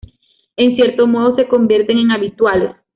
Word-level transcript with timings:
En 0.57 0.75
cierto 0.77 1.05
modo, 1.05 1.35
se 1.35 1.47
convierten 1.47 1.99
en 1.99 2.09
habituales. 2.09 2.71